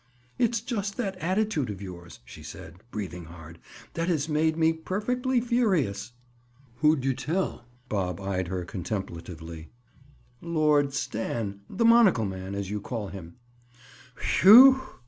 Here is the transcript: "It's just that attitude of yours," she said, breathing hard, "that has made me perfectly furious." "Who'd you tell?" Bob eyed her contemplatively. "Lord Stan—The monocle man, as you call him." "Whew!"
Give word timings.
"It's 0.39 0.61
just 0.61 0.97
that 0.97 1.15
attitude 1.17 1.69
of 1.69 1.79
yours," 1.79 2.21
she 2.25 2.41
said, 2.41 2.77
breathing 2.89 3.25
hard, 3.25 3.59
"that 3.93 4.07
has 4.07 4.27
made 4.27 4.57
me 4.57 4.73
perfectly 4.73 5.39
furious." 5.39 6.13
"Who'd 6.77 7.05
you 7.05 7.13
tell?" 7.13 7.65
Bob 7.87 8.19
eyed 8.19 8.47
her 8.47 8.65
contemplatively. 8.65 9.69
"Lord 10.41 10.95
Stan—The 10.95 11.85
monocle 11.85 12.25
man, 12.25 12.55
as 12.55 12.71
you 12.71 12.81
call 12.81 13.09
him." 13.09 13.35
"Whew!" 14.41 14.81